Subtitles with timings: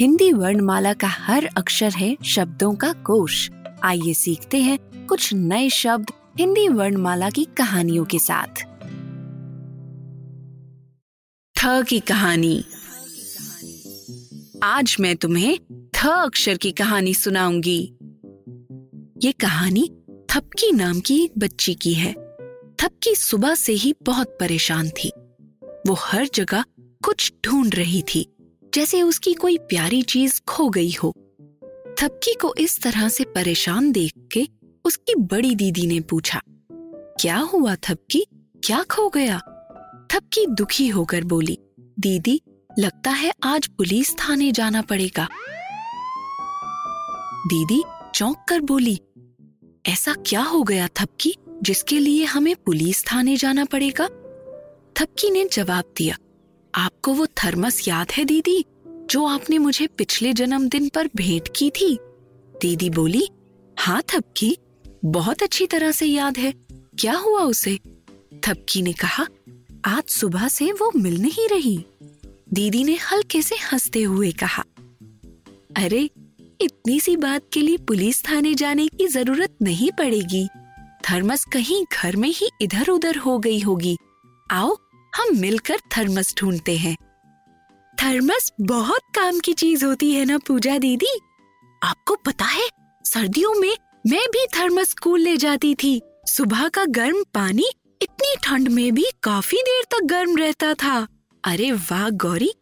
[0.00, 3.50] Hindi वर्णमाला का हर अक्षर है शब्दों का कोश।
[3.82, 6.06] आइए सीखते हैं कुछ नए शब्द
[6.38, 8.62] हिंदी वर्णमाला की कहानियों के साथ।
[11.58, 12.64] थ की कहानी।
[14.62, 15.58] आज मैं तुम्हें
[15.96, 17.94] थ अक्षर की कहानी सुनाऊँगी।
[19.24, 19.92] ये कहानी
[20.30, 22.12] थपकी नाम की एक बच्ची की है।
[22.80, 25.12] थपकी सुबह से ही बहुत परेशान थी।
[25.64, 28.34] वो हर जगह कुछ ढूंढ रही थी।
[28.74, 31.12] जैसे उसकी कोई प्यारी चीज़ खो गई हो।
[32.00, 34.48] थपकी को इस तरह से परेशान देख के
[34.84, 36.40] उसकी बड़ी दीदी ने पूछा,
[37.20, 38.24] क्या हुआ थपकी?
[38.64, 39.38] क्या खो गया?
[40.12, 41.58] थपकी दुखी होकर बोली,
[42.00, 42.40] दीदी,
[42.78, 45.28] लगता है आज पुलिस थाने जाना पड़ेगा।
[47.46, 47.82] दीदी
[48.14, 48.98] चौंक कर बोली,
[49.86, 54.06] ऐसा क्या हो गया थपकी, जिसके लिए हमें पुलिस थाने जाना पड़ेगा?
[54.96, 56.16] थपकी ने जवाब दिया
[56.74, 61.98] आपको वो थर्मस याद है, दीदी, जो आपने मुझे पिछले जन्मदिन पर भेंट की थी?
[62.62, 63.28] दीदी बोली
[63.78, 64.56] हाँ थपकी।
[65.04, 67.78] बहुत अच्छी तरह से याद है। क्या हुआ उसे?
[68.44, 69.26] थपकी ने कहा,
[69.84, 71.84] आज सुबह से वो मिल नहीं रही।
[72.52, 74.64] दीदी ने हल्के से हँसते हुए कहा,
[75.76, 76.10] अरे,
[76.60, 80.48] इतनी सी बात के लिए पुलिस थाने जाने की ज़रूरत नहीं पड़ेगी।
[81.10, 83.96] थर्मस कहीं घर में ही इधर उधर हो गई होगी।
[84.50, 84.76] आओ
[85.18, 86.96] हम मिलकर थर्मस ढूंढते हैं।
[88.02, 91.20] थर्मस बहुत काम की चीज़ होती है ना, पूजा दीदी?
[91.82, 92.68] आपको पता है,
[93.04, 97.64] सर्दियों में मैं भी थर्मस स्कूल ले जाती थी। सुबह का गर्म पानी
[98.02, 101.06] इतनी ठंड में भी काफ़ी देर तक गर्म रहता था।
[101.44, 102.52] अरे वाह गौरी,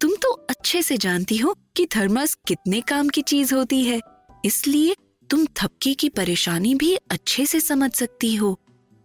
[0.00, 4.00] तुम तो अच्छे से जानती हो कि थर्मस कितने काम की चीज़ होती है।
[4.44, 4.96] इसलिए
[5.30, 8.60] तुम थपकी की परेशानी भी अच्छे से समझ सकती हो।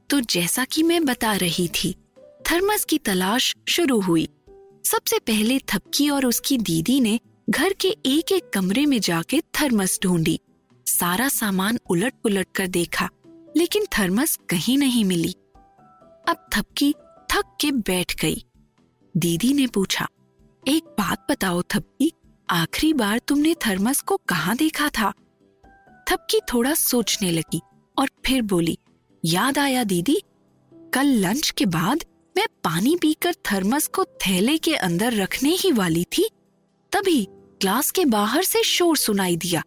[0.09, 1.95] तो जैसा कि मैं बता रही थी
[2.51, 4.27] थर्मस की तलाश शुरू हुई।
[4.85, 7.19] सबसे पहले थपकी और उसकी दीदी ने
[7.49, 10.39] घर के एक एक कमरे में जाके थर्मस ढूंढी।
[10.85, 13.09] सारा सामान उलट पुलट कर देखा,
[13.57, 15.31] लेकिन थर्मस कहीं नहीं मिली।
[16.29, 16.93] अब थपकी
[17.31, 18.45] थक के बैठ गई।
[19.17, 20.07] दीदी ने पूछा,
[20.67, 22.11] एक बात बताओ थपकी,
[22.49, 25.13] आखिरी बार तुमने थर्मस को कहाँ देखा था?
[26.11, 27.61] थपकी थोड़ा सोचने लगी
[27.97, 28.77] और फिर बोली,
[29.25, 30.21] याद आया दीदी,
[30.93, 32.05] कल लंच के बाद
[32.37, 36.29] मैं पानी पीकर थर्मस को थैले के अंदर रखने ही वाली थी,
[36.91, 39.63] तभी क्लास के बाहर से शोर सुनाई दिया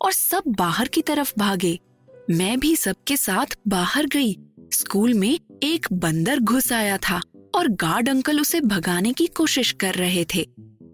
[0.00, 1.78] और सब बाहर की तरफ़ भागे।
[2.30, 4.36] मैं भी सबके साथ बाहर गई।
[4.72, 7.20] स्कूल में एक बंदर घुस आया था
[7.54, 10.48] और गार्ड अंकल उसे भगाने की कोशिश कर रहे थे।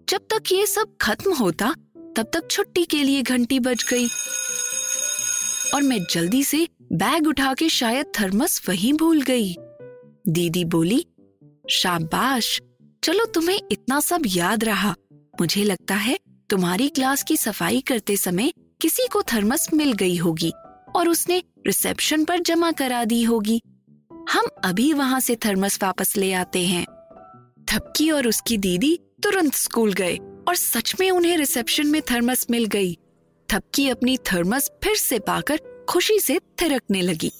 [0.09, 1.73] जब तक ये सब खत्म होता,
[2.15, 4.07] तब तक छुट्टी के लिए घंटी बज गई।
[5.73, 9.55] और मैं जल्दी से बैग उठा के शायद थर्मस वहीं भूल गई।
[10.27, 11.05] दीदी बोली
[11.71, 12.59] शाबाश।
[13.03, 14.95] चलो तुम्हें इतना सब याद रहा।
[15.41, 16.17] मुझे लगता है
[16.49, 20.51] तुम्हारी क्लास की सफ़ाई करते समय किसी को थर्मस मिल गई होगी
[20.95, 23.61] और उसने रिसेप्शन पर जमा करा दी होगी।
[24.29, 26.85] हम अभी वहाँ से थर्मस वापस ले आते हैं।
[27.69, 32.65] थपकी और उसकी दीदी तुरंत स्कूल गए और सच में उन्हें रिसेप्शन में थर्मस मिल
[32.65, 32.97] गई।
[33.53, 37.31] थपकी अपनी थर्मस फिर से पाकर खुशी से थिरकने लगी।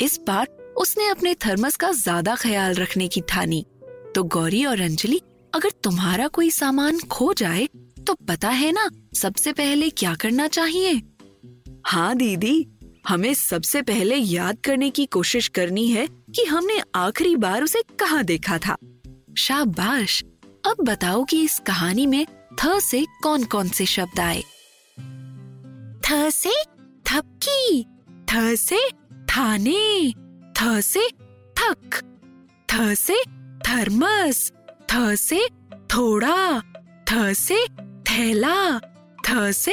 [0.00, 3.64] इस बार उसने अपने थर्मस का ज़्यादा ख्याल रखने की ठानी।
[4.14, 5.20] तो गौरी और अंजलि
[5.52, 7.68] अगर तुम्हारा कोई सामान खो जाए
[8.06, 11.02] तो पता है ना सबसे पहले क्या करना चाहिए?
[11.86, 12.66] हाँ दीदी
[13.08, 18.22] हमें सबसे पहले याद करने की कोशिश करनी है कि हमने आखिरी बार उसे कहाँ
[18.24, 18.76] देखा था।
[19.38, 20.22] शाबाश!
[20.64, 22.24] अब बताओ कि इस कहानी में
[22.60, 24.42] थ से कौन कौन से शब्द आए?
[26.04, 26.52] थ से
[27.06, 27.82] थपकी
[28.30, 28.80] थ से
[29.30, 30.12] थाने।
[30.58, 31.08] थ से
[31.58, 32.00] थक
[32.70, 33.14] थ से
[33.68, 34.52] थर्मस
[34.90, 36.62] थ से थोड़ा
[37.08, 37.66] थ से
[38.02, 38.78] थैला
[39.26, 39.72] थ से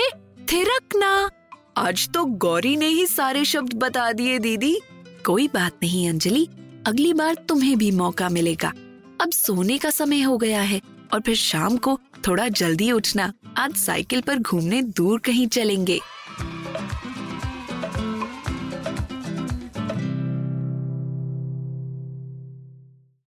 [0.51, 1.29] थिरकना।
[1.77, 4.81] आज तो गौरी ने ही सारे शब्द बता दिए, दीदी।
[5.25, 6.47] कोई बात नहीं, अंजलि।
[6.87, 8.73] अगली बार तुम्हें भी मौका मिलेगा।
[9.21, 10.81] अब सोने का समय हो गया है
[11.13, 16.01] और फिर शाम को थोड़ा जल्दी उठना। आज साइकिल पर घूमने दूर कहीं चलेंगे।